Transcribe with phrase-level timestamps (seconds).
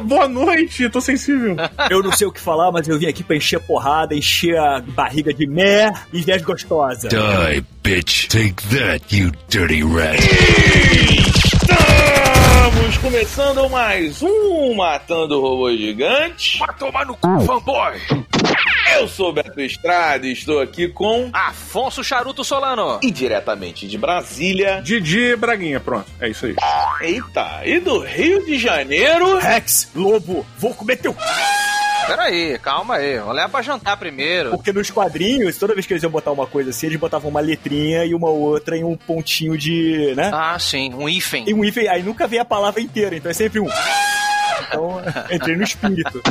[0.00, 1.56] Boa noite, tô sensível.
[1.90, 4.80] Eu não sei o que falar, mas eu vim aqui pra encher porrada, encher a
[4.80, 7.08] barriga de mer e viés gostosa.
[7.08, 8.28] Die, bitch.
[8.28, 10.20] Take that, you dirty rat.
[12.76, 16.58] Estamos começando mais um Matando Robô Gigante.
[16.58, 17.98] Vai tomar no cu, fanboy!
[18.94, 21.30] Eu sou Beto Estrada e estou aqui com.
[21.32, 23.00] Afonso Charuto Solano!
[23.02, 24.82] E diretamente de Brasília.
[24.82, 26.06] Didi Braguinha, pronto.
[26.20, 26.54] É isso aí.
[27.00, 29.38] Eita, e do Rio de Janeiro.
[29.38, 31.16] Rex, lobo, vou comer teu.
[32.06, 33.18] Peraí, calma aí.
[33.18, 34.50] Vamos levar pra jantar primeiro.
[34.50, 37.40] Porque nos quadrinhos, toda vez que eles iam botar uma coisa assim, eles botavam uma
[37.40, 40.14] letrinha e uma outra em um pontinho de.
[40.16, 40.30] né?
[40.32, 41.44] Ah, sim, um hífen.
[41.46, 43.68] E um hífen, aí nunca vem a palavra inteira, então é sempre um.
[44.68, 46.22] Então, entrei no espírito.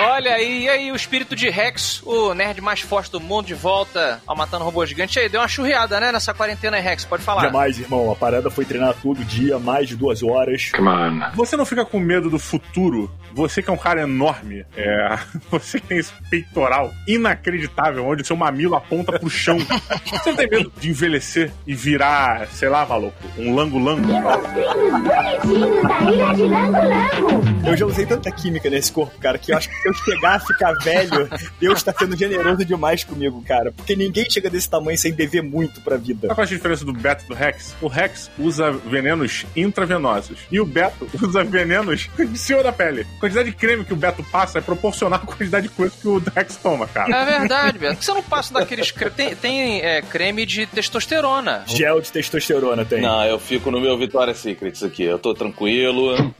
[0.00, 3.54] Olha aí, e aí o espírito de Rex, o nerd mais forte do mundo, de
[3.54, 5.18] volta ao Matando Robô Gigante.
[5.18, 7.42] E aí, deu uma churriada, né, nessa quarentena aí, Rex, pode falar.
[7.42, 8.10] Jamais, irmão.
[8.10, 10.70] A parada foi treinar todo dia, mais de duas horas.
[10.70, 11.30] Come on.
[11.34, 13.10] Você não fica com medo do futuro?
[13.32, 15.18] Você que é um cara enorme, é,
[15.50, 19.58] você que tem esse peitoral inacreditável, onde seu mamilo aponta pro chão.
[20.04, 24.08] Você não tem medo de envelhecer e virar, sei lá, maluco, um lango-lango?
[25.44, 27.68] bonitinho da ilha de Lango Lango.
[27.68, 30.34] Eu já usei tanta química nesse corpo, cara, que eu acho que se eu chegar
[30.36, 31.28] a ficar velho,
[31.60, 33.72] Deus tá sendo generoso demais comigo, cara.
[33.72, 36.28] Porque ninguém chega desse tamanho sem dever muito pra vida.
[36.28, 37.74] Sabe qual é a diferença do Beto e do Rex?
[37.80, 43.06] O Rex usa venenos intravenosos e o Beto usa venenos de cima da pele.
[43.16, 46.08] A quantidade de creme que o Beto passa é proporcional à quantidade de coisa que
[46.08, 47.14] o Rex toma, cara.
[47.14, 47.94] É verdade, Beto.
[47.94, 48.90] Por que você não passa daqueles.
[48.90, 51.64] cre- Tem, tem é, creme de testosterona.
[51.66, 53.00] Gel de testosterona tem.
[53.02, 55.02] Não, eu fico no meu Victoria's Secrets aqui.
[55.04, 56.34] Eu tô tranquilo.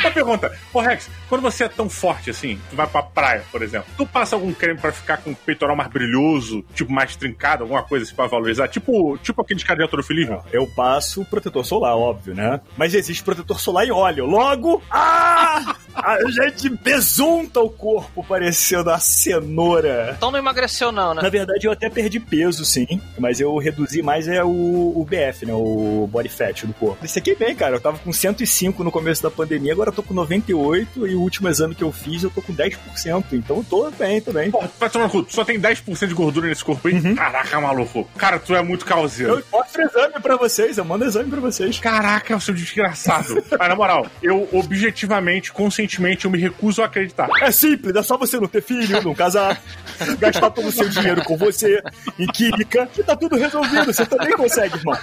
[0.00, 3.62] Uma pergunta, ô Rex, quando você é tão forte assim, tu vai pra praia, por
[3.62, 7.64] exemplo, tu passa algum creme pra ficar com o peitoral mais brilhoso, tipo mais trincado,
[7.64, 8.68] alguma coisa assim pra valorizar?
[8.68, 10.42] Tipo, tipo aqueles caras de autorofilismo?
[10.52, 12.60] Eu passo protetor solar, óbvio, né?
[12.76, 14.24] Mas existe protetor solar em óleo.
[14.26, 15.76] Logo, ah!
[15.94, 20.14] A gente besunta o corpo parecendo a cenoura.
[20.16, 21.30] Então não emagreceu, não, Na né?
[21.30, 23.00] verdade, eu até perdi peso, sim.
[23.18, 25.52] Mas eu reduzi mais é o, o BF, né?
[25.52, 27.04] O body fat do corpo.
[27.04, 27.76] Isso aqui bem, cara.
[27.76, 31.20] Eu tava com 105 no começo da pandemia, agora eu tô com 98 e o
[31.20, 33.24] último exame que eu fiz eu tô com 10%.
[33.32, 34.50] Então eu tô bem também.
[34.50, 37.14] Tu vai tomar cu, tu só tem 10% de gordura nesse corpo aí?
[37.14, 38.08] Caraca, maluco.
[38.16, 39.34] Cara, tu é muito causeiro.
[39.34, 41.78] Eu mostro exame pra vocês, eu mando exame pra vocês.
[41.78, 43.42] Caraca, o seu desgraçado.
[43.58, 47.28] Mas na moral, eu objetivamente, conscientemente, eu me recuso a acreditar.
[47.40, 49.60] É simples, é só você não ter filho, não casar,
[50.18, 51.82] gastar todo o seu dinheiro com você,
[52.18, 53.86] em química, que tá tudo resolvido.
[53.86, 54.98] Você também consegue, irmão.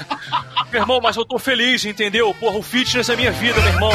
[0.72, 2.34] Meu irmão, mas eu tô feliz, entendeu?
[2.40, 3.92] Porra, o fitness é minha vida, meu irmão.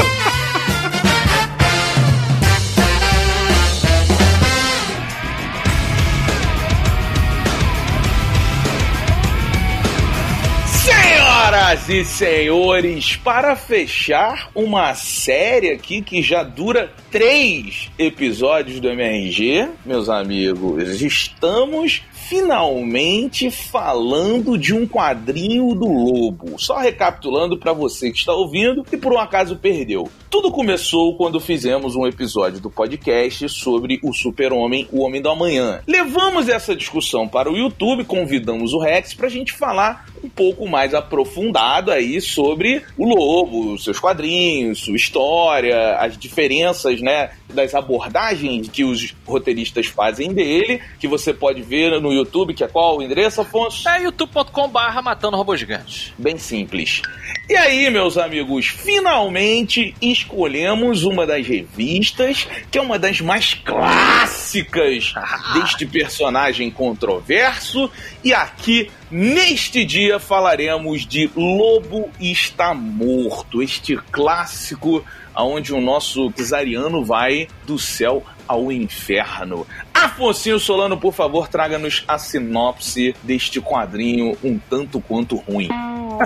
[11.71, 19.69] Senhoras e senhores, para fechar uma série aqui que já dura três episódios do MRG,
[19.85, 26.59] meus amigos, estamos finalmente falando de um quadrinho do Lobo.
[26.59, 30.09] Só recapitulando para você que está ouvindo e por um acaso perdeu.
[30.31, 35.83] Tudo começou quando fizemos um episódio do podcast sobre o Super-Homem, o Homem do Amanhã.
[35.89, 40.69] Levamos essa discussão para o YouTube, convidamos o Rex para a gente falar um pouco
[40.69, 48.69] mais aprofundado aí sobre o Lobo, seus quadrinhos, sua história, as diferenças, né, das abordagens
[48.69, 53.03] que os roteiristas fazem dele, que você pode ver no YouTube, que é qual o
[53.03, 53.89] endereço, Afonso?
[53.89, 56.15] É youtube.com barra matando robô gigante.
[56.17, 57.03] Bem simples.
[57.49, 65.15] E aí, meus amigos, finalmente escolhemos uma das revistas que é uma das mais clássicas
[65.55, 67.91] deste personagem controverso.
[68.23, 77.05] E aqui, neste dia, falaremos de Lobo Está Morto, este clássico aonde o nosso Kizariano
[77.05, 79.67] vai do céu ao inferno.
[80.01, 85.69] Afonso Solano, por favor, traga-nos a sinopse deste quadrinho um tanto quanto ruim.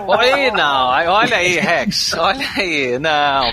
[0.07, 0.87] Olha aí, não.
[0.89, 2.15] Olha aí, Rex.
[2.15, 3.53] Olha aí, não.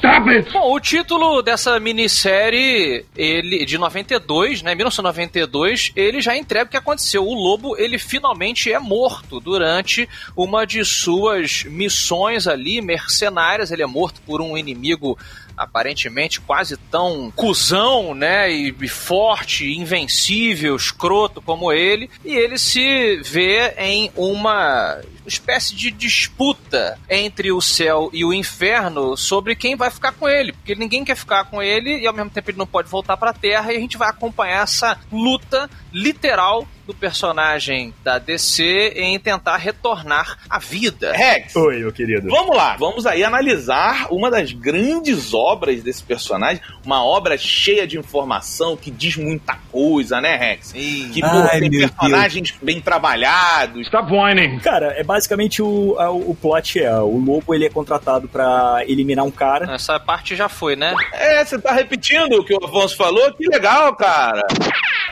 [0.51, 6.77] Bom, o título dessa minissérie, ele de 92, né, 1992, ele já entrega o que
[6.77, 7.25] aconteceu.
[7.25, 13.71] O lobo, ele finalmente é morto durante uma de suas missões ali mercenárias.
[13.71, 15.18] Ele é morto por um inimigo
[15.63, 23.21] aparentemente quase tão cuzão, né, e, e forte, invencível, escroto como ele, e ele se
[23.23, 29.89] vê em uma espécie de disputa entre o céu e o inferno sobre quem vai
[29.89, 32.68] ficar com ele, porque ninguém quer ficar com ele e ao mesmo tempo ele não
[32.68, 37.94] pode voltar para a Terra e a gente vai acompanhar essa luta literal do personagem
[38.03, 41.13] da DC em tentar retornar à vida.
[41.13, 42.27] Rex, Oi, meu querido.
[42.29, 42.75] vamos lá.
[42.77, 46.62] Vamos aí analisar uma das grandes obras desse personagem.
[46.85, 50.71] Uma obra cheia de informação, que diz muita coisa, né, Rex?
[50.71, 53.81] Que pô, Ai, tem personagens bem trabalhados.
[53.83, 54.59] Stop whining.
[54.59, 59.25] Cara, é basicamente o, a- o plot é, o lobo ele é contratado pra eliminar
[59.25, 59.73] um cara.
[59.75, 60.95] Essa parte já foi, né?
[61.11, 63.33] É, você tá repetindo o que o Afonso falou?
[63.33, 64.41] Que legal, cara.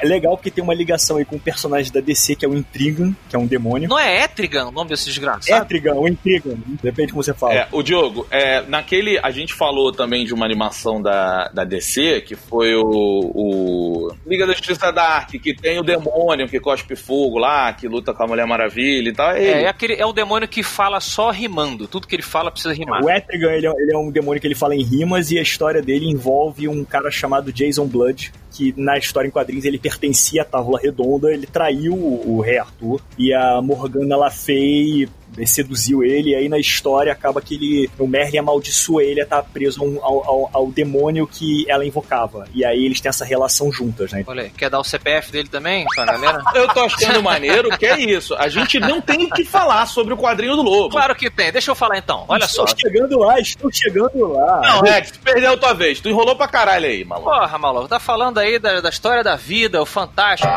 [0.02, 2.56] É legal porque tem uma ligação aí com um personagem da DC que é o
[2.56, 3.90] Intrigan, que é um demônio.
[3.90, 5.64] Não é Etrigan o nome desse desgraçado?
[5.64, 7.54] Etrigan, o Intrigan, depende como você fala.
[7.54, 9.20] É, o Diogo, é, naquele.
[9.20, 14.46] A gente falou também de uma animação da, da DC, que foi o, o Liga
[14.46, 18.28] da Justiça Dark, que tem o demônio que cospe fogo lá, que luta com a
[18.28, 19.32] Mulher Maravilha e tal.
[19.32, 19.64] É, É, ele.
[19.64, 21.88] é, aquele, é o demônio que fala só rimando.
[21.88, 23.04] Tudo que ele fala precisa rimar.
[23.04, 25.42] O Etrigan, ele é, ele é um demônio que ele fala em rimas e a
[25.42, 30.42] história dele envolve um cara chamado Jason Blood, que na história em quadrinhos ele pertencia
[30.42, 35.10] à Távola Redonda, ele traiu o, rei Arthur e a Morgana Le Fay
[35.46, 39.42] seduziu ele, e aí na história acaba que ele, o Merlin amaldiçoa ele a estar
[39.44, 42.46] preso a um- ao, ao- ao demônio que ela invocava.
[42.54, 44.24] E aí eles têm essa relação juntas, né?
[44.28, 46.44] Olha aí, quer dar o CPF dele também pra galera?
[46.56, 48.36] Eu tô achando maneiro que é isso.
[48.36, 50.90] A gente não tem o que falar sobre o quadrinho do Lobo.
[50.90, 52.26] Claro que tem, deixa eu falar então.
[52.28, 52.66] Olha só.
[52.66, 54.62] Estou chegando lá, estou chegando lá.
[54.62, 56.00] Não, Rex, perdeu tua vez.
[56.00, 57.30] Tu enrolou pra caralho aí, maluco.
[57.30, 60.52] Porra, maluco, tá falando aí da, da história da vida, o fantástico.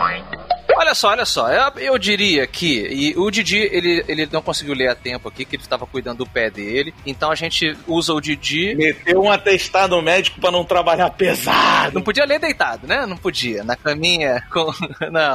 [0.77, 4.75] Olha só, olha só, eu, eu diria que e o Didi, ele, ele não conseguiu
[4.75, 8.13] ler a tempo aqui, que ele estava cuidando do pé dele, então a gente usa
[8.13, 8.75] o Didi.
[8.75, 11.95] Meteu um atestado médico pra não trabalhar pesado.
[11.95, 13.07] Não podia ler deitado, né?
[13.07, 14.73] Não podia, na caminha, com...
[15.11, 15.35] não.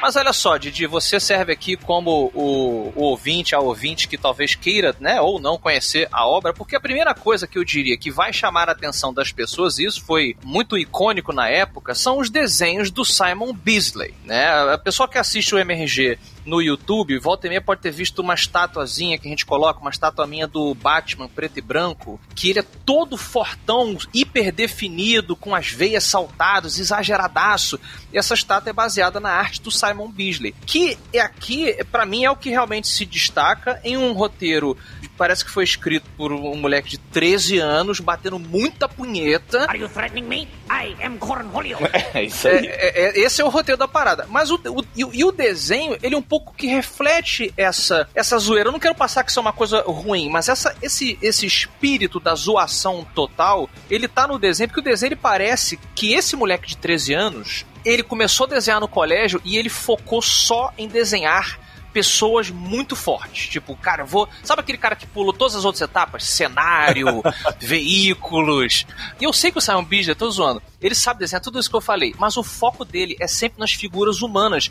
[0.00, 4.54] Mas olha só, Didi, você serve aqui como o, o ouvinte, a ouvinte que talvez
[4.54, 8.10] queira, né, ou não conhecer a obra, porque a primeira coisa que eu diria que
[8.10, 12.30] vai chamar a atenção das pessoas, e isso foi muito icônico na época, são os
[12.30, 14.46] desenhos do Simon Beasley, né?
[14.72, 18.34] A pessoa que assiste o MRG no YouTube, volta e meia pode ter visto uma
[18.34, 22.60] estatuazinha que a gente coloca, uma estátua minha do Batman preto e branco, que ele
[22.60, 27.78] é todo fortão, hiper definido, com as veias saltadas, exageradaço.
[28.12, 32.24] E essa estátua é baseada na arte do Simon Beasley, que é aqui, pra mim,
[32.24, 34.76] é o que realmente se destaca em um roteiro
[35.16, 39.64] parece que foi escrito por um moleque de 13 anos, batendo muita punheta.
[39.68, 40.48] Are you threatening me?
[40.70, 41.78] I am Cornholio.
[42.14, 42.66] É isso É, aí.
[42.66, 44.26] é, é, esse é o roteiro da parada.
[44.28, 48.08] Mas o, o- e, o- e o desenho, ele é um pouco que reflete essa,
[48.14, 48.68] essa zoeira.
[48.68, 52.18] Eu não quero passar que isso é uma coisa ruim, mas essa, esse, esse espírito
[52.20, 56.68] da zoação total, ele tá no desenho, porque o desenho ele parece que esse moleque
[56.68, 61.58] de 13 anos, ele começou a desenhar no colégio e ele focou só em desenhar
[61.96, 63.48] pessoas muito fortes.
[63.48, 64.28] Tipo, cara, vou.
[64.42, 66.24] Sabe aquele cara que pulou todas as outras etapas?
[66.24, 67.22] Cenário,
[67.58, 68.84] veículos.
[69.18, 70.60] E eu sei que o Simon Beasley, tô zoando.
[70.86, 73.72] Ele sabe desenhar tudo isso que eu falei, mas o foco dele é sempre nas
[73.72, 74.70] figuras humanas,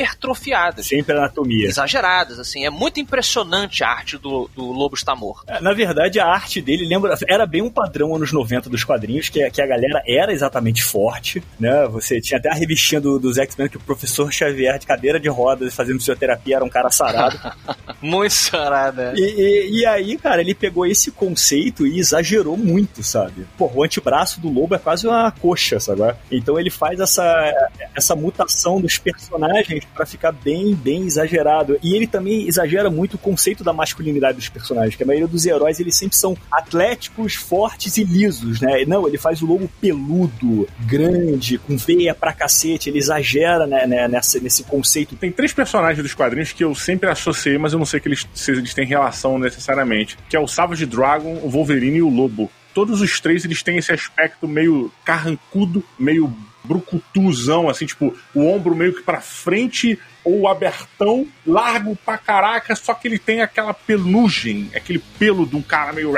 [0.00, 0.86] hipertrofiadas.
[0.86, 1.66] Sempre anatomia.
[1.68, 2.64] Exageradas, assim.
[2.64, 5.44] É muito impressionante a arte do, do Lobo Está Morto.
[5.50, 7.16] É, Na verdade, a arte dele lembra.
[7.28, 11.42] Era bem um padrão anos 90 dos quadrinhos, que, que a galera era exatamente forte,
[11.58, 11.86] né?
[11.88, 15.28] Você tinha até a revistinha do, dos X-Men que o professor Xavier, de cadeira de
[15.28, 17.38] rodas, fazendo fisioterapia, era um cara sarado.
[18.00, 19.14] Muito sarada.
[19.16, 23.46] E, e- e aí, cara, ele pegou esse conceito e exagerou muito, sabe?
[23.56, 26.16] Pô, o antebraço do lobo é quase uma coxa, sabe?
[26.30, 31.78] Então ele faz essa, essa mutação dos personagens pra ficar bem, bem exagerado.
[31.82, 35.46] E ele também exagera muito o conceito da masculinidade dos personagens, que a maioria dos
[35.46, 38.84] heróis eles sempre são atléticos, fortes e lisos, né?
[38.86, 44.08] Não, ele faz o lobo peludo, grande, com veia pra cacete, ele exagera né, né,
[44.08, 47.86] nessa, nesse conceito Tem três personagens dos quadrinhos que eu sempre associei, mas eu não
[47.86, 50.18] sei que eles, se eles têm relação necessariamente.
[50.28, 52.50] Que é o Savage Dragon, o Wolverine e o Lobo.
[52.76, 56.30] Todos os três eles têm esse aspecto meio carrancudo, meio
[56.62, 62.92] brucutuzão, assim, tipo, o ombro meio que pra frente ou abertão, largo pra caraca, só
[62.94, 66.12] que ele tem aquela pelugem, aquele pelo de um cara meio.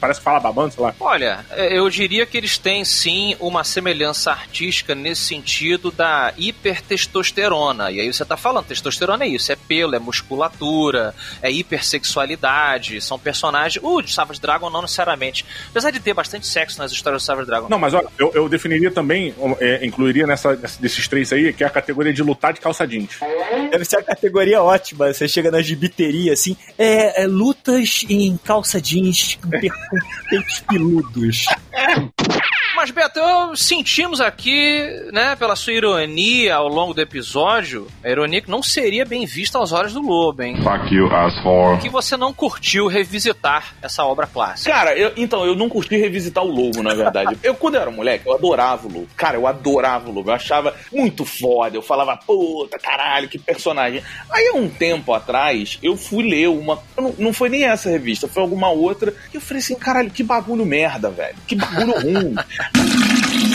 [0.00, 0.94] Parece que fala babando, sei lá.
[1.00, 7.90] Olha, eu diria que eles têm sim uma semelhança artística nesse sentido da hipertestosterona.
[7.90, 13.18] E aí você tá falando, testosterona é isso, é pelo, é musculatura, é hipersexualidade, são
[13.18, 13.82] personagens.
[13.82, 15.44] O de Savage Dragon não necessariamente.
[15.70, 17.68] Apesar de ter bastante sexo nas histórias do Savage Dragon.
[17.68, 21.66] Não, mas olha, eu, eu definiria também, é, incluiria nessa, desses três aí, que é
[21.66, 23.07] a categoria de lutar de calça jeans.
[23.70, 25.12] Deve ser a categoria ótima.
[25.12, 31.44] Você chega na gibiteria assim, é, é, lutas em calça jeans com, peitos peludos.
[32.94, 38.50] Mas eu sentimos aqui, né, pela sua ironia ao longo do episódio, a ironia que
[38.50, 40.56] não seria bem vista aos olhos do Lobo, hein?
[40.62, 41.78] Fuck you, asshole.
[41.78, 44.70] Que você não curtiu revisitar essa obra clássica.
[44.70, 47.38] Cara, eu- então, eu não curti revisitar o Lobo, na verdade.
[47.42, 49.08] Eu, quando eu era moleque, eu adorava o Lobo.
[49.16, 50.30] Cara, eu adorava o Lobo.
[50.30, 51.76] Eu achava muito foda.
[51.76, 54.02] Eu falava, puta, caralho, que personagem.
[54.30, 56.78] Aí, há um tempo atrás, eu fui ler uma.
[56.96, 59.14] Não, não foi nem essa revista, foi alguma outra.
[59.32, 61.36] E eu falei assim, caralho, que bagulho merda, velho.
[61.46, 62.34] Que bagulho ruim.
[62.78, 63.07] Thank you.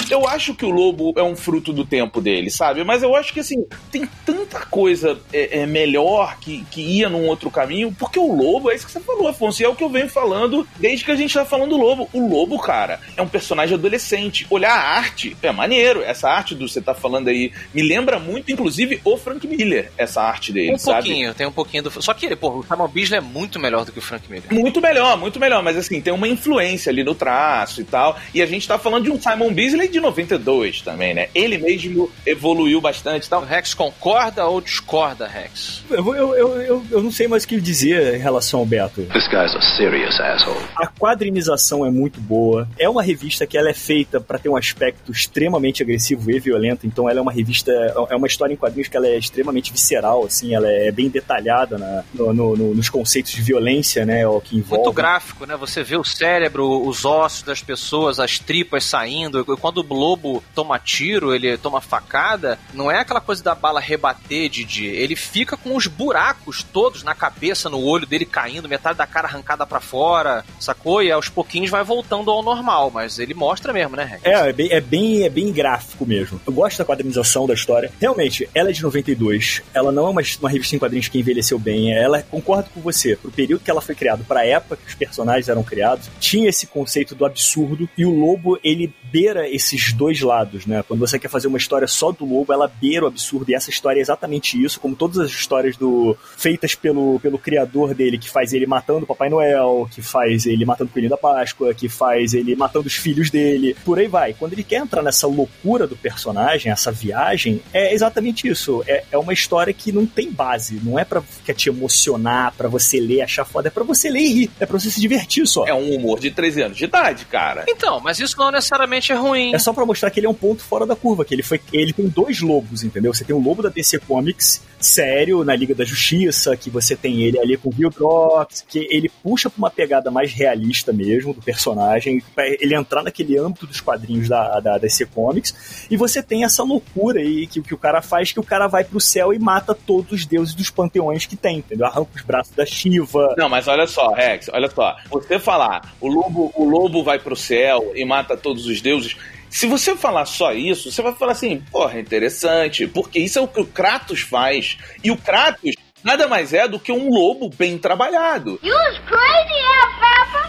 [0.10, 2.84] Eu acho que o Lobo é um fruto do tempo dele, sabe?
[2.84, 7.28] Mas eu acho que, assim, tem tanta coisa é, é, melhor que, que ia num
[7.28, 9.84] outro caminho, porque o Lobo, é isso que você falou, Afonso, e é o que
[9.84, 12.10] eu venho falando desde que a gente tá falando do Lobo.
[12.14, 14.46] O Lobo, cara, é um personagem adolescente.
[14.50, 16.02] Olhar a arte é maneiro.
[16.02, 20.22] Essa arte do você tá falando aí me lembra muito, inclusive, o Frank Miller, essa
[20.22, 21.08] arte dele, Um sabe?
[21.08, 22.02] pouquinho, tem um pouquinho do.
[22.02, 24.54] Só que ele, pô, o Simon Bisley é muito melhor do que o Frank Miller.
[24.54, 28.18] Muito melhor, muito melhor, mas assim, tem uma influência ali no traço e tal.
[28.34, 31.30] E a gente tá falando de um Simon Beasley de 92 também, né?
[31.34, 33.44] Ele mesmo evoluiu bastante e tal.
[33.46, 35.84] Rex concorda ou discorda, Rex?
[35.90, 39.02] Eu, eu, eu, eu, eu não sei mais o que dizer em relação ao Beto.
[39.04, 40.60] This guy's a serious asshole.
[40.76, 42.68] A quadrinização é muito boa.
[42.78, 46.86] É uma revista que ela é feita para ter um aspecto extremamente agressivo e violento.
[46.86, 47.72] Então ela é uma revista,
[48.10, 51.78] é uma história em quadrinhos que ela é extremamente visceral, assim, ela é bem detalhada
[51.78, 54.84] na- no- no- no- nos conceitos de violência, né, o que envolve.
[54.84, 55.56] Muito gráfico, né?
[55.56, 59.40] Você vê o cérebro, os ossos das pessoas, as tripas saindo.
[59.58, 64.50] Quando o lobo toma tiro, ele toma facada, não é aquela coisa da bala rebater,
[64.50, 64.86] Didi.
[64.86, 69.28] Ele fica com os buracos todos na cabeça, no olho dele caindo, metade da cara
[69.28, 71.02] arrancada pra fora, sacou?
[71.02, 74.22] E aos pouquinhos vai voltando ao normal, mas ele mostra mesmo, né, Rex?
[74.24, 76.40] É, é bem, é, bem, é bem gráfico mesmo.
[76.46, 77.92] Eu gosto da quadrinização da história.
[78.00, 79.62] Realmente, ela é de 92.
[79.74, 81.94] Ela não é uma, uma revista em quadrinhos que envelheceu bem.
[81.94, 85.50] Ela, concordo com você, pro período que ela foi criada, pra época que os personagens
[85.50, 87.90] eram criados, tinha esse conceito do absurdo.
[87.98, 90.84] E o Lobo, ele beira esses dois lados, né?
[90.88, 93.50] Quando você quer fazer uma história só do Lobo, ela beira o absurdo.
[93.50, 97.94] E essa história é exatamente isso, como todas as histórias do feitas pelo, pelo criador
[97.94, 101.18] dele, que faz ele matando o Papai Noel, que faz ele matando o Coelhinho da
[101.18, 104.34] Páscoa, que faz ele matando os filhos dele, por aí vai.
[104.34, 108.84] Quando ele quer entrar nessa loucura do personagem, essa viagem, é exatamente isso.
[108.88, 112.68] É, é uma história que não tem base, não é pra quer te emocionar, pra
[112.68, 115.48] você ler, achar foda, é pra você ler e rir, é pra você se divertir
[115.48, 115.66] só.
[115.68, 117.66] É um humor de 13 anos de idade, cara.
[117.68, 119.33] Então, mas isso não necessariamente é ruim.
[119.54, 121.60] É só pra mostrar que ele é um ponto fora da curva, que ele foi,
[121.72, 123.14] ele tem dois lobos, entendeu?
[123.14, 127.22] Você tem o lobo da DC Comics, sério, na Liga da Justiça, que você tem
[127.22, 131.42] ele ali com o Viltrox, que ele puxa pra uma pegada mais realista mesmo do
[131.42, 136.44] personagem, pra ele entrar naquele âmbito dos quadrinhos da, da DC Comics, e você tem
[136.44, 139.40] essa loucura aí que, que o cara faz, que o cara vai pro céu e
[139.40, 141.86] mata todos os deuses dos panteões que tem, entendeu?
[141.86, 143.36] Arranca os braços da Shiva.
[143.38, 144.96] Não, mas olha só, Rex, olha só.
[145.10, 149.16] Você falar, o lobo, o lobo vai pro céu e mata todos os deuses.
[149.54, 153.48] Se você falar só isso, você vai falar assim, porra, interessante, porque isso é o
[153.48, 154.80] que o Kratos faz.
[155.04, 158.60] E o Kratos nada mais é do que um lobo bem trabalhado.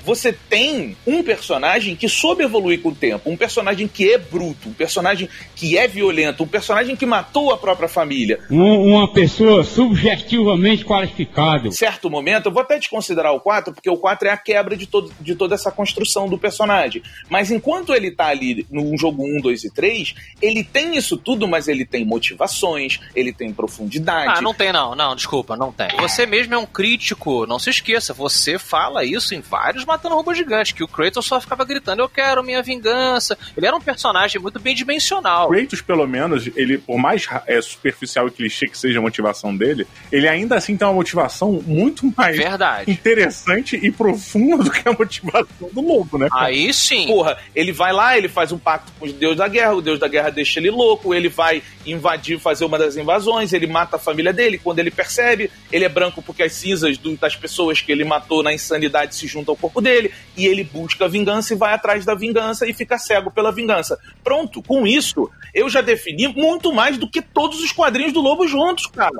[0.04, 4.68] Você tem um personagem que soube evoluir com o tempo, um personagem que é bruto,
[4.68, 8.38] um personagem que é violento, um personagem que matou a própria família.
[8.50, 11.68] Um- uma pessoa subjetivamente qualificada.
[11.68, 14.76] Em certo momento, eu vou até desconsiderar o 4, porque o 4 é a quebra
[14.76, 17.02] de, todo, de toda essa construção do personagem.
[17.30, 21.48] Mas enquanto ele tá ali no jogo 1, 2 e 3, ele tem isso tudo,
[21.48, 24.34] mas ele tem motivações, ele tem profundidade.
[24.36, 25.88] Ah, não tem não, não, desculpa, não tem.
[26.00, 30.34] Você mesmo é um crítico, não se esqueça, você fala isso em vários Matando Robô
[30.34, 33.36] Gigante, que o Kratos só ficava gritando, eu quero minha vingança.
[33.56, 35.48] Ele era um personagem muito bem dimensional.
[35.48, 39.86] Kratos, pelo menos, ele, por mais é, superficial e clichê que seja a motivação dele,
[40.10, 42.90] ele ainda assim tem uma motivação muito mais Verdade.
[42.90, 46.28] interessante e profunda do que a motivação do lobo, né?
[46.28, 46.46] cara?
[46.46, 47.06] Aí sim.
[47.06, 49.98] Porra, ele vai lá, ele faz um pacto com o deus da guerra, o deus
[49.98, 53.98] da guerra deixa ele louco, ele vai invadir, fazer uma das invasões, ele mata a
[53.98, 55.33] família dele, quando ele percebe,
[55.72, 59.52] ele é branco porque as cinzas das pessoas que ele matou na insanidade se juntam
[59.52, 63.30] ao corpo dele, e ele busca vingança e vai atrás da vingança e fica cego
[63.30, 63.98] pela vingança.
[64.22, 68.46] Pronto, com isso, eu já defini muito mais do que todos os quadrinhos do Lobo
[68.46, 69.16] juntos, cara.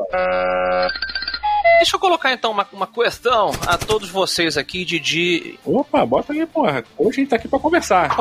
[1.79, 5.59] Deixa eu colocar então uma, uma questão a todos vocês aqui, Didi.
[5.65, 6.85] Opa, bota aí, porra.
[6.97, 8.15] Hoje a gente tá aqui pra conversar.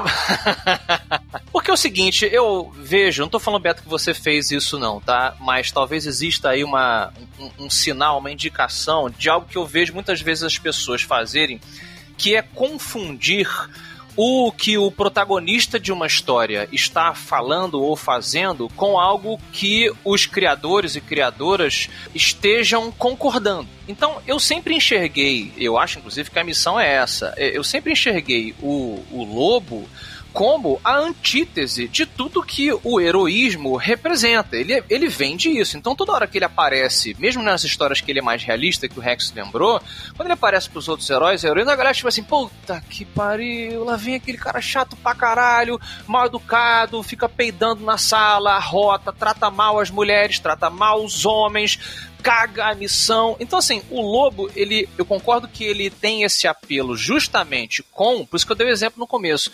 [1.52, 5.00] Porque é o seguinte, eu vejo, não tô falando, Beto, que você fez isso não,
[5.00, 5.36] tá?
[5.40, 9.94] Mas talvez exista aí uma, um, um sinal, uma indicação de algo que eu vejo
[9.94, 11.60] muitas vezes as pessoas fazerem,
[12.18, 13.48] que é confundir
[14.16, 20.26] o que o protagonista de uma história está falando ou fazendo com algo que os
[20.26, 23.68] criadores e criadoras estejam concordando.
[23.88, 28.56] Então, eu sempre enxerguei, eu acho inclusive que a missão é essa, eu sempre enxerguei
[28.62, 29.88] o, o lobo
[30.34, 34.58] como a antítese de tudo que o heroísmo representa.
[34.58, 35.78] Ele, ele vende isso.
[35.78, 38.98] Então, toda hora que ele aparece, mesmo nas histórias que ele é mais realista, que
[38.98, 39.80] o Rex lembrou,
[40.16, 43.84] quando ele aparece pros outros heróis, a heroína, a galera tipo assim, puta que pariu,
[43.84, 49.52] lá vem aquele cara chato pra caralho, mal educado, fica peidando na sala, rota, trata
[49.52, 51.80] mal as mulheres, trata mal os homens,
[52.24, 53.36] caga a missão.
[53.40, 58.38] Então, assim, o lobo, ele, eu concordo que ele tem esse apelo justamente com, por
[58.38, 59.52] isso que eu dei o exemplo no começo,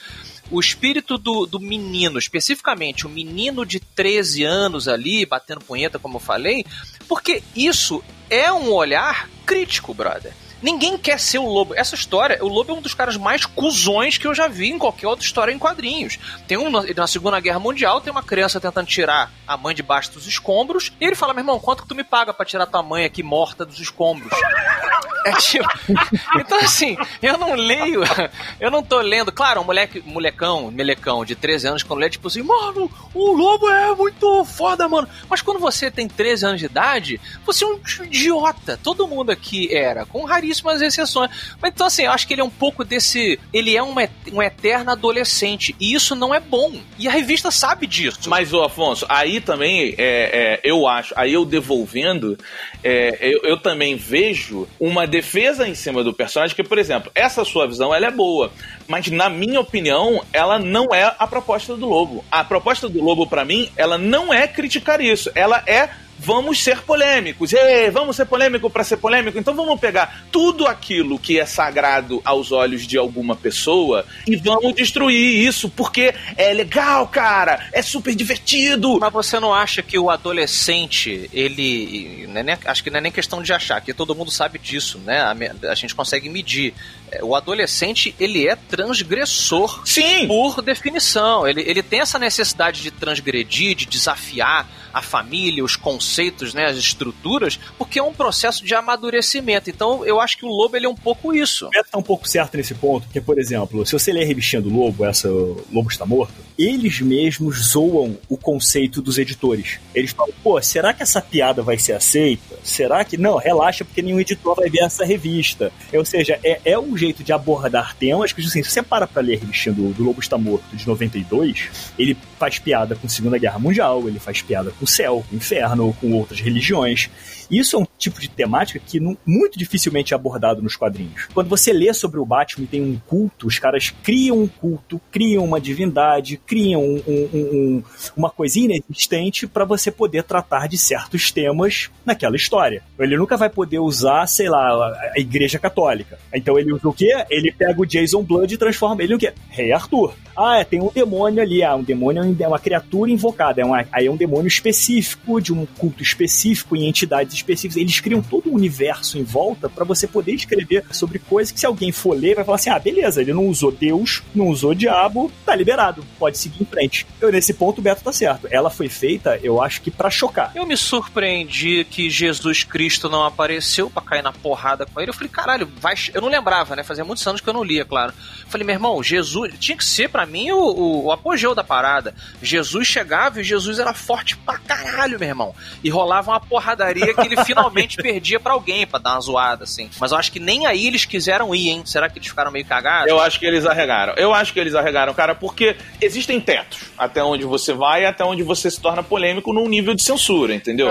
[0.52, 6.18] o espírito do, do menino, especificamente o menino de 13 anos ali, batendo punheta, como
[6.18, 6.64] eu falei,
[7.08, 10.34] porque isso é um olhar crítico, brother.
[10.62, 11.74] Ninguém quer ser o lobo.
[11.76, 14.78] Essa história, o lobo é um dos caras mais cuzões que eu já vi em
[14.78, 16.18] qualquer outra história em quadrinhos.
[16.48, 20.28] Tem um na Segunda Guerra Mundial, tem uma criança tentando tirar a mãe debaixo dos
[20.28, 23.06] escombros, e ele fala: meu irmão, quanto que tu me paga para tirar tua mãe
[23.06, 24.32] aqui morta dos escombros?
[25.26, 25.68] É tipo.
[26.40, 28.02] Então, assim, eu não leio.
[28.60, 29.32] Eu não tô lendo.
[29.32, 33.70] Claro, um moleque, molecão, melecão de 13 anos, quando lê, tipo assim, mano, o lobo
[33.70, 35.08] é muito foda, mano.
[35.30, 38.78] Mas quando você tem 13 anos de idade, você é um idiota.
[38.84, 41.32] Todo mundo aqui era, com raríssimas exceções.
[41.62, 43.40] Mas então, assim, eu acho que ele é um pouco desse.
[43.54, 43.96] Ele é um,
[44.34, 45.74] um eterno adolescente.
[45.80, 46.74] E isso não é bom.
[46.98, 48.30] E a revista sabe disso.
[48.30, 52.38] Mas, ô Afonso, aí também é, é eu acho, aí eu devolvendo,
[52.84, 57.46] é, eu, eu também vejo uma defesa em cima do personagem, que, por exemplo, essa
[57.46, 58.52] sua visão ela é boa,
[58.90, 62.26] mas na minha opinião, ela não é a proposta do Lobo.
[62.32, 66.82] A proposta do Lobo, para mim, ela não é criticar isso, ela é vamos ser
[66.82, 67.54] polêmicos.
[67.54, 69.40] Ei, vamos ser polêmico para ser polêmico.
[69.40, 74.76] Então vamos pegar tudo aquilo que é sagrado aos olhos de alguma pessoa e vamos
[74.76, 79.00] destruir isso, porque é legal, cara, é super divertido.
[79.00, 82.28] Mas você não acha que o adolescente, ele.
[82.28, 85.22] Né, acho que não é nem questão de achar, que todo mundo sabe disso, né?
[85.70, 86.74] A gente consegue medir.
[87.12, 89.82] É, o adolescente, ele é transgressor.
[89.86, 90.28] Sim!
[90.28, 91.48] Por definição.
[91.48, 96.78] Ele, ele tem essa necessidade de transgredir, de desafiar a família, os conceitos, né, as
[96.78, 99.70] estruturas, porque é um processo de amadurecimento.
[99.70, 101.68] Então, eu acho que o Lobo ele é um pouco isso.
[101.68, 104.26] O Beto tá um pouco certo nesse ponto, porque, por exemplo, se você ler a
[104.26, 109.80] revistinha do Lobo, essa Lobo está morto, eles mesmos zoam o conceito dos editores.
[109.96, 112.58] Eles falam, pô, será que essa piada vai ser aceita?
[112.64, 113.18] Será que.
[113.18, 115.72] Não, relaxa, porque nenhum editor vai ver essa revista.
[115.94, 119.22] Ou seja, é, é um jeito de abordar temas que, assim, se você para pra
[119.22, 123.10] ler a revistinha do, do Lobo está morto de 92, ele faz piada com a
[123.10, 127.10] Segunda Guerra Mundial, ele faz piada com o céu, com o inferno, com outras religiões.
[127.50, 131.28] Isso é um tipo de temática que não, muito dificilmente é abordado nos quadrinhos.
[131.34, 135.02] Quando você lê sobre o Batman e tem um culto, os caras criam um culto,
[135.12, 137.84] criam uma divindade, criam um, um, um,
[138.16, 142.84] uma coisa inexistente para você poder tratar de certos temas naquela história.
[142.98, 146.20] Ele nunca vai poder usar, sei lá, a Igreja Católica.
[146.34, 147.26] Então ele usa o quê?
[147.30, 149.34] Ele pega o Jason Blood e transforma ele no quê?
[149.50, 150.14] Rei Arthur.
[150.38, 151.62] Ah, é, tem um demônio ali.
[151.64, 153.62] Ah, um demônio é uma criatura invocada.
[153.62, 157.78] É uma, aí é um demônio específico, de um culto específico, em entidades específicos.
[157.78, 161.66] Eles criam todo um universo em volta para você poder escrever sobre coisas que se
[161.66, 165.32] alguém for ler, vai falar assim: ah, beleza, ele não usou Deus, não usou diabo,
[165.46, 167.06] tá liberado, pode seguir em frente.
[167.20, 168.48] Eu, nesse ponto, o Beto tá certo.
[168.50, 170.52] Ela foi feita, eu acho que para chocar.
[170.56, 175.10] Eu me surpreendi que Jesus Cristo não apareceu para cair na porrada com ele.
[175.10, 175.96] Eu falei, caralho, vai.
[176.14, 176.84] Eu não lembrava, né?
[176.84, 178.14] Fazia muitos anos que eu não lia, claro.
[178.44, 181.64] Eu falei, meu irmão, Jesus tinha que ser para mim o, o, o apogeu da
[181.64, 182.14] parada.
[182.42, 185.56] Jesus chegava e Jesus era forte pra caralho, meu irmão.
[185.84, 189.90] E rolava uma porradaria que ele finalmente perdia para alguém, para dar uma zoada, assim.
[190.00, 191.84] Mas eu acho que nem aí eles quiseram ir, hein?
[191.86, 193.10] Será que eles ficaram meio cagados?
[193.10, 194.14] Eu acho que eles arregaram.
[194.18, 198.24] Eu acho que eles arregaram, cara, porque existem tetos até onde você vai e até
[198.24, 200.90] onde você se torna polêmico num nível de censura, entendeu?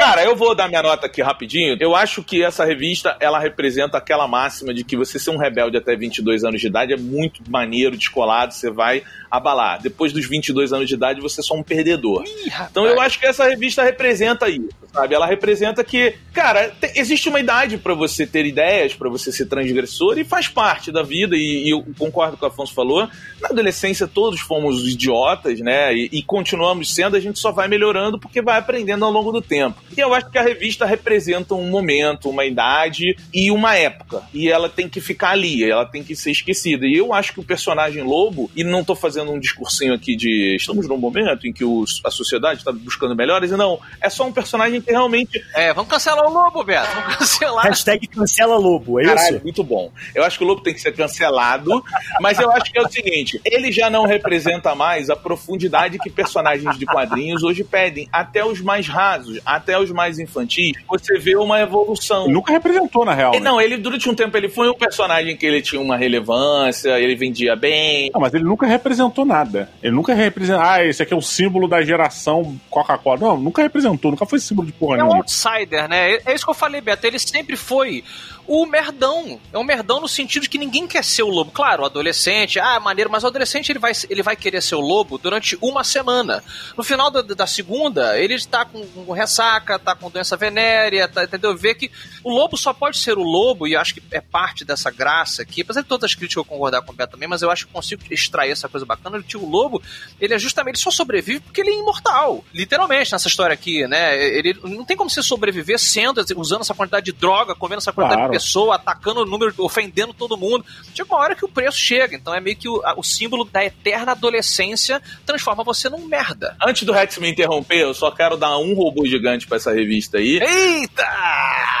[0.00, 1.76] Cara, eu vou dar minha nota aqui rapidinho.
[1.78, 5.76] Eu acho que essa revista, ela representa aquela máxima de que você ser um rebelde
[5.76, 9.80] até 22 anos de idade é muito maneiro, descolado, você vai abalar.
[9.80, 12.24] Depois dos 22 anos de idade, você é só um perdedor.
[12.24, 15.14] Ih, então eu acho que essa revista representa isso, sabe?
[15.14, 19.46] Ela representa que, cara, te, existe uma idade para você ter ideias, para você ser
[19.46, 21.36] transgressor e faz parte da vida.
[21.36, 23.08] E, e, eu concordo com o que o Afonso falou.
[23.40, 25.94] Na adolescência, todos fomos idiotas, né?
[25.94, 29.42] E, e continuamos sendo, a gente só vai melhorando porque vai aprendendo ao longo do
[29.42, 29.76] tempo.
[29.96, 34.22] E eu acho que a revista representa um momento, uma idade e uma época.
[34.32, 36.86] E ela tem que ficar ali, ela tem que ser esquecida.
[36.86, 40.16] E eu acho que o personagem Lobo, e não tô fazendo fazendo um discursinho aqui
[40.16, 44.08] de estamos num momento em que os, a sociedade está buscando melhores, e não, é
[44.08, 45.42] só um personagem que realmente.
[45.54, 47.66] É, vamos cancelar o Lobo, Beto, vamos cancelar.
[47.66, 49.44] Hashtag cancela Lobo, é Caralho, isso?
[49.44, 49.92] muito bom.
[50.14, 51.84] Eu acho que o Lobo tem que ser cancelado,
[52.20, 56.08] mas eu acho que é o seguinte: ele já não representa mais a profundidade que
[56.08, 61.36] personagens de quadrinhos hoje pedem, até os mais rasos, até os mais infantis, você vê
[61.36, 62.24] uma evolução.
[62.24, 63.34] Ele nunca representou, na real.
[63.34, 63.44] E, né?
[63.44, 67.14] não, ele durante um tempo ele foi um personagem que ele tinha uma relevância, ele
[67.14, 68.10] vendia bem.
[68.12, 69.68] Não, mas ele nunca representou nada.
[69.82, 70.62] Ele nunca representou.
[70.62, 73.18] Ah, esse aqui é o símbolo da geração Coca-Cola.
[73.20, 75.16] Não, nunca representou, nunca foi símbolo de porra É um nenhuma.
[75.18, 76.18] outsider, né?
[76.24, 77.06] É isso que eu falei, Beto.
[77.06, 78.04] Ele sempre foi
[78.52, 79.38] o merdão.
[79.52, 81.52] É um merdão no sentido de que ninguém quer ser o lobo.
[81.52, 84.80] Claro, o adolescente, ah, maneiro, mas o adolescente ele vai, ele vai querer ser o
[84.80, 86.42] lobo durante uma semana.
[86.76, 91.22] No final da, da segunda, ele está com, com ressaca, tá com doença venérea, tá,
[91.22, 91.56] entendeu?
[91.56, 91.92] Vê que
[92.24, 95.62] o lobo só pode ser o lobo, e acho que é parte dessa graça aqui,
[95.62, 97.72] apesar de todas as críticas eu concordar com o Beto também, mas eu acho que
[97.72, 99.80] consigo extrair essa coisa bacana que o lobo,
[100.20, 102.44] ele é justamente, ele só sobrevive porque ele é imortal.
[102.52, 104.20] Literalmente, nessa história aqui, né?
[104.20, 108.20] Ele não tem como você sobreviver sendo, usando essa quantidade de droga, comendo essa quantidade
[108.22, 108.32] Claro.
[108.32, 110.64] de pessoa, atacando o número, ofendendo todo mundo.
[110.94, 112.16] Chega uma hora que o preço chega.
[112.16, 116.56] Então é meio que o, o símbolo da eterna adolescência transforma você num merda.
[116.66, 120.18] Antes do Rex me interromper, eu só quero dar um robô gigante pra essa revista
[120.18, 120.40] aí.
[120.42, 121.06] Eita!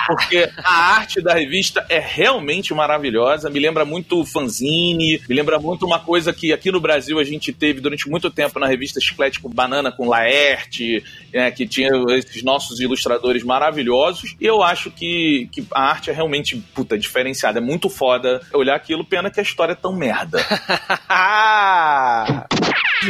[0.06, 5.86] Porque a arte da revista é realmente maravilhosa, me lembra muito fanzine, me lembra muito
[5.86, 9.40] uma coisa que aqui no Brasil a gente teve durante muito tempo na revista Chiclete
[9.40, 15.48] com Banana, com Laerte, né, que tinha esses nossos ilustradores maravilhosos, e eu acho que,
[15.52, 16.39] que a arte é realmente,
[16.74, 20.38] puta, diferenciada, é muito foda olhar aquilo, pena que a história é tão merda.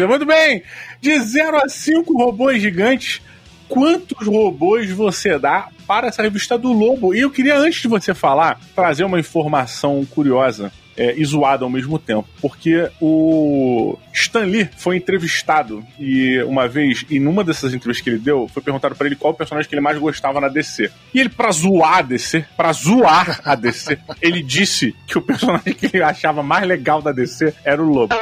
[0.08, 0.62] Muito bem.
[1.00, 3.20] De 0 a 5 robôs gigantes,
[3.68, 7.14] quantos robôs você dá para essa revista do Lobo?
[7.14, 10.72] E eu queria, antes de você falar, trazer uma informação curiosa.
[11.00, 17.06] É, e zoada ao mesmo tempo, porque o Stan Lee foi entrevistado e uma vez,
[17.08, 19.74] e numa dessas entrevistas que ele deu, foi perguntado pra ele qual o personagem que
[19.74, 20.90] ele mais gostava na DC.
[21.14, 25.72] E ele, pra zoar a DC, pra zoar a DC, ele disse que o personagem
[25.72, 28.14] que ele achava mais legal da DC era o Lobo.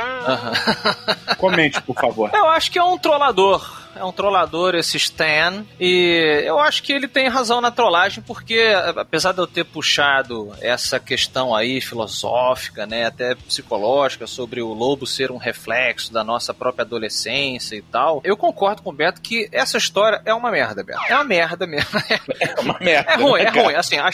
[1.36, 2.30] Comente, por favor.
[2.32, 3.87] Eu acho que é um trollador.
[3.96, 5.64] É um trollador esse Stan.
[5.78, 10.52] E eu acho que ele tem razão na trollagem, porque apesar de eu ter puxado
[10.60, 16.52] essa questão aí filosófica, né, até psicológica, sobre o lobo ser um reflexo da nossa
[16.52, 20.82] própria adolescência e tal, eu concordo com o Beto que essa história é uma merda,
[20.82, 21.00] Beto.
[21.08, 21.88] É uma merda mesmo.
[22.40, 23.12] É uma merda.
[23.12, 23.74] É ruim, né, é ruim.
[23.74, 24.10] Assim, a,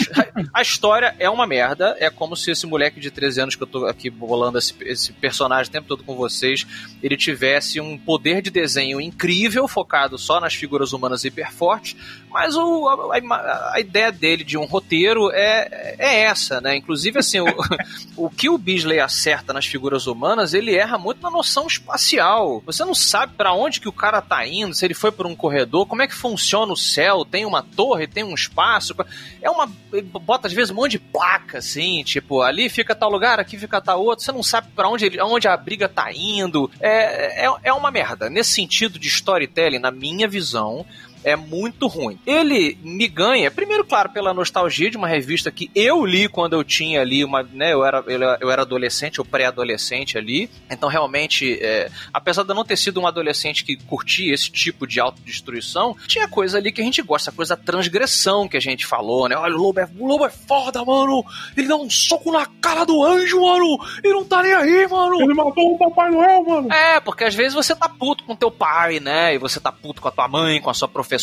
[0.53, 1.97] a história é uma merda.
[1.99, 5.13] É como se esse moleque de 13 anos que eu tô aqui bolando esse, esse
[5.13, 6.67] personagem o tempo todo com vocês,
[7.03, 11.97] ele tivesse um poder de desenho incrível, focado só nas figuras humanas hiperfortes,
[12.31, 16.77] mas o, a, a- ideia dele de um roteiro é, é essa, né?
[16.77, 17.47] Inclusive, assim, o,
[18.17, 22.63] o que o Beasley acerta nas figuras humanas, ele erra muito na noção espacial.
[22.67, 25.35] Você não sabe pra onde que o cara tá indo, se ele foi por um
[25.35, 28.95] corredor, como é que funciona o céu, tem uma torre, tem um espaço.
[29.43, 29.67] É uma.
[30.23, 33.81] Bota às vezes um monte de placa, assim, tipo, ali fica tal lugar, aqui fica
[33.81, 34.25] tal outro.
[34.25, 36.71] Você não sabe pra onde, ele, aonde a briga tá indo.
[36.81, 38.29] É, é, é uma merda.
[38.31, 40.85] Nesse sentido de storytelling, na minha visão,
[41.25, 42.19] é muito ruim.
[42.27, 46.63] Ele me ganha, primeiro, claro, pela nostalgia de uma revista que eu li quando eu
[46.63, 48.05] tinha ali uma, né, eu era,
[48.41, 53.01] eu era- adolescente ou pré-adolescente ali, então realmente, é, apesar de eu não ter sido
[53.01, 57.31] um adolescente que curtia esse tipo de autodestruição, tinha coisa ali que a gente gosta,
[57.33, 60.31] coisa da transgressão que a gente falou, né, olha, o lobo é, o lobo é
[60.31, 61.25] foda, mano,
[61.57, 65.21] ele dá um soco na cara do anjo, mano, e não tá nem aí, mano,
[65.21, 66.73] Ele matou o Papai Noel, mano.
[66.73, 69.35] é, porque às vezes você tá puto com teu pai, né?
[69.35, 71.14] E você tá puto com a tua mãe, com a sua professora,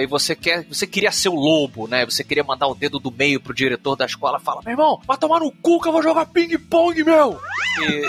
[0.00, 2.04] e você quer, você queria ser o lobo, né?
[2.04, 5.16] Você queria mandar o dedo do meio pro diretor da escola, fala: "Meu irmão, vai
[5.16, 7.38] tomar no cu que eu vou jogar ping-pong, meu".
[7.82, 8.02] E-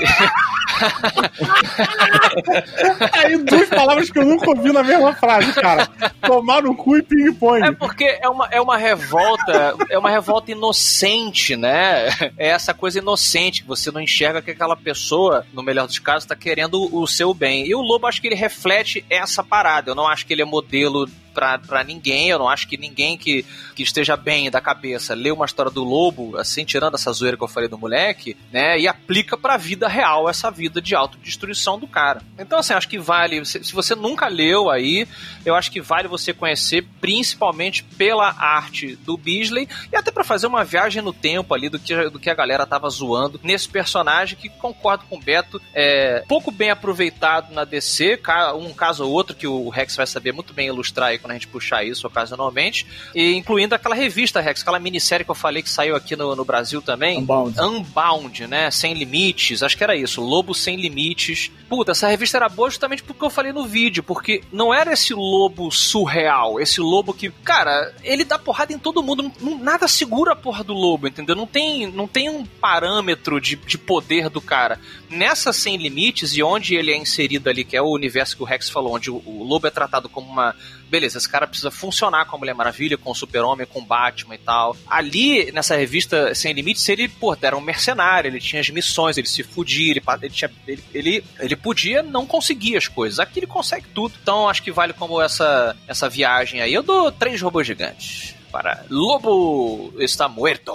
[3.14, 5.88] Aí duas palavras que eu nunca ouvi na mesma frase, cara.
[6.22, 7.64] Tomar no cu e ping-pong.
[7.64, 12.10] É porque é uma, é uma revolta, é uma revolta inocente, né?
[12.38, 16.28] É essa coisa inocente que você não enxerga que aquela pessoa, no melhor dos casos,
[16.28, 17.66] tá querendo o seu bem.
[17.68, 19.92] E o Lobo, acho que ele reflete essa parada.
[19.92, 21.29] Eu não acho que ele é modelo episode.
[21.68, 22.30] Pra ninguém.
[22.30, 25.84] Eu não acho que ninguém que, que esteja bem da cabeça lê uma história do
[25.84, 28.80] Lobo, assim, tirando essa zoeira que eu falei do moleque, né?
[28.80, 32.22] E aplica pra vida real essa vida de autodestruição do cara.
[32.38, 33.46] Então, assim, acho que vale.
[33.46, 35.08] Se, se você nunca leu aí,
[35.46, 40.48] eu acho que vale você conhecer, principalmente pela arte do Beasley e até pra fazer
[40.48, 44.38] uma viagem no tempo ali do que, do que a galera tava zoando nesse personagem
[44.38, 48.20] que concordo com o Beto, é pouco bem aproveitado na DC,
[48.56, 51.34] um caso ou outro que o Rex vai saber muito bem ilustrar aí quando a
[51.36, 55.70] gente puxar isso ocasionalmente, e incluindo aquela revista, Rex, aquela minissérie que eu falei que
[55.70, 57.20] saiu aqui no, no Brasil também.
[57.20, 57.60] Unbound.
[57.62, 58.72] Unbound, né?
[58.72, 61.52] Sem limites, acho que era isso, Lobo Sem Limites.
[61.70, 65.14] Puta, essa revista era boa justamente porque eu falei no vídeo, porque não era esse
[65.14, 70.34] lobo surreal, esse lobo que, cara, ele dá porrada em todo mundo, não- nada segura
[70.34, 71.36] a porra do lobo, entendeu?
[71.36, 74.80] Não tem, não tem um parâmetro de, de poder do cara.
[75.10, 78.46] Nessa Sem Limites e onde ele é inserido ali, que é o universo que o
[78.46, 80.56] Rex falou, onde o, o lobo é tratado como uma
[80.90, 84.36] beleza, esse cara precisa funcionar com a Mulher Maravilha, com o Super-Homem, com o Batman
[84.36, 84.76] e tal.
[84.88, 89.28] Ali, nessa revista Sem Limites, ele, pô, era um mercenário, ele tinha as missões, ele
[89.28, 93.20] se fudia, ele, ele, tinha, ele, ele, ele podia não conseguir as coisas.
[93.20, 94.14] Aqui ele consegue tudo.
[94.22, 96.74] Então acho que vale como essa, essa viagem aí.
[96.74, 100.74] Eu dou três robôs gigantes para Lobo está muerto.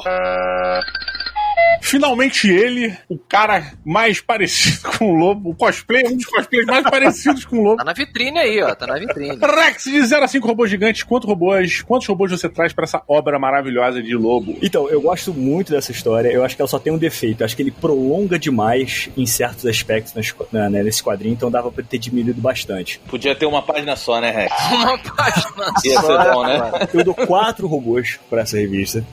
[1.80, 6.84] Finalmente ele, o cara mais parecido com o Lobo, o cosplay, um dos cosplays mais
[6.84, 7.76] parecidos com o Lobo.
[7.76, 9.38] Tá na vitrine aí, ó, tá na vitrine.
[9.40, 13.02] Rex, de 0 a 5 robôs gigantes, quantos robôs, quantos robôs você traz para essa
[13.08, 14.56] obra maravilhosa de Lobo?
[14.62, 17.44] Então, eu gosto muito dessa história, eu acho que ela só tem um defeito, eu
[17.44, 21.84] acho que ele prolonga demais em certos aspectos na, né, nesse quadrinho, então dava pra
[21.84, 23.00] ter diminuído bastante.
[23.08, 24.52] Podia ter uma página só, né, Rex?
[24.72, 26.24] Uma página Ia só.
[26.24, 26.88] ser bom, né?
[26.92, 29.04] Eu dou quatro robôs para essa revista.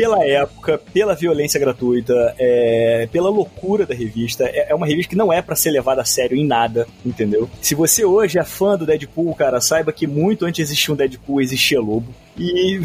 [0.00, 4.44] Pela época, pela violência gratuita, é, pela loucura da revista.
[4.44, 7.50] É, é uma revista que não é para ser levada a sério em nada, entendeu?
[7.60, 10.96] Se você hoje é fã do Deadpool, cara, saiba que muito antes de existir um
[10.96, 12.14] Deadpool, existia Lobo.
[12.38, 12.80] E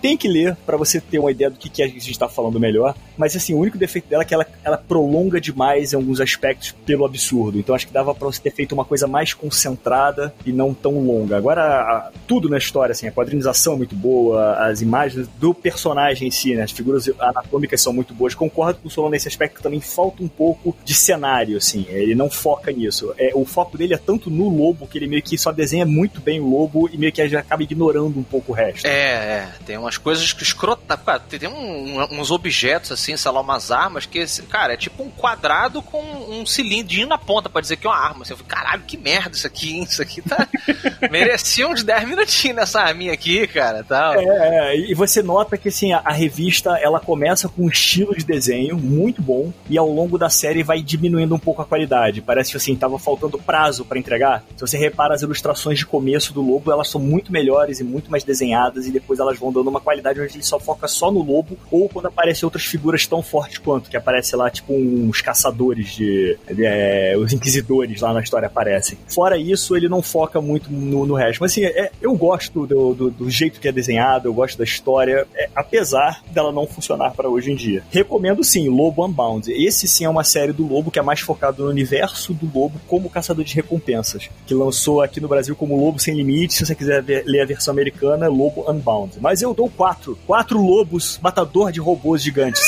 [0.00, 2.58] tem que ler para você ter uma ideia do que, que a gente tá falando
[2.58, 2.94] melhor.
[3.16, 6.72] Mas assim, o único defeito dela é que ela, ela prolonga demais em alguns aspectos
[6.84, 7.58] pelo absurdo.
[7.58, 10.98] Então acho que dava pra você ter feito uma coisa mais concentrada e não tão
[11.00, 11.36] longa.
[11.36, 16.28] Agora, a- tudo na história, assim, a quadrinização é muito boa, as imagens do personagem
[16.28, 16.62] em si, né?
[16.62, 18.34] As figuras anatômicas são muito boas.
[18.34, 21.86] Concordo com o Solon nesse aspecto que também falta um pouco de cenário, assim.
[21.88, 23.12] Ele não foca nisso.
[23.18, 26.20] É, o foco dele é tanto no lobo que ele meio que só desenha muito
[26.20, 28.86] bem o lobo e meio que acaba ignorando um pouco o resto.
[28.86, 30.96] É, é, tem umas coisas que escrota.
[30.96, 35.10] Cara, tem um- uns objetos assim, sei lá, umas armas que, cara, é tipo um
[35.10, 38.22] quadrado com um cilindrinho na ponta pra dizer que é uma arma.
[38.22, 39.82] Assim, eu fico, caralho, que merda isso aqui, hein?
[39.84, 40.46] Isso aqui tá.
[41.10, 44.14] Merecia uns 10 minutinhos nessa arminha aqui, cara, tal.
[44.14, 48.16] É, é, e você nota que assim, a, a revista ela começa com um estilo
[48.16, 52.20] de desenho muito bom e ao longo da série vai diminuindo um pouco a qualidade.
[52.20, 54.44] Parece que assim, tava faltando prazo pra entregar.
[54.56, 58.10] Se você repara as ilustrações de começo do Lobo, elas são muito melhores e muito
[58.10, 61.22] mais desenhadas e depois elas vão dando uma qualidade onde ele só foca só no
[61.22, 65.94] Lobo ou quando aparecem outras figuras tão fortes quanto, que aparece lá tipo uns caçadores
[65.94, 66.36] de...
[66.58, 68.98] é, os inquisidores lá na história aparecem.
[69.08, 71.40] Fora isso, ele não foca muito no, no resto.
[71.40, 74.64] Mas assim, é- eu gosto do, do, do jeito que é desenhado, eu gosto da
[74.64, 77.82] história, é, apesar dela não funcionar para hoje em dia.
[77.90, 79.50] Recomendo sim, Lobo Unbound.
[79.52, 82.80] Esse sim é uma série do Lobo que é mais focado no universo do Lobo
[82.86, 86.56] como caçador de recompensas, que lançou aqui no Brasil como Lobo Sem Limites.
[86.56, 89.18] Se você quiser ver- ler a versão americana, Lobo Unbound.
[89.20, 90.18] Mas eu dou quatro.
[90.26, 92.62] Quatro lobos, matador de robôs gigantes.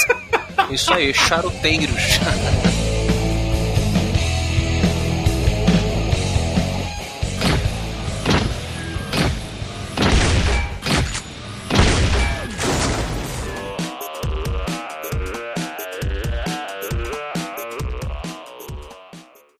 [0.70, 2.18] Isso aí, charuteiros.